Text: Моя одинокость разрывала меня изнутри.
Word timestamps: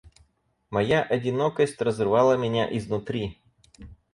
Моя 0.71 1.03
одинокость 1.03 1.79
разрывала 1.79 2.35
меня 2.35 2.67
изнутри. 2.75 3.37